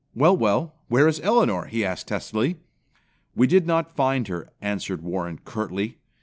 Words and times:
"Well, 0.15 0.35
well, 0.35 0.73
where 0.87 1.07
is 1.07 1.19
Elinor?" 1.19 1.65
he 1.65 1.85
asked 1.85 2.07
testily. 2.07 2.57
"We 3.35 3.45
did 3.45 3.67
not 3.67 3.95
find 3.95 4.27
her," 4.29 4.49
answered 4.59 5.03
Warren 5.03 5.37
curtly. 5.45 5.99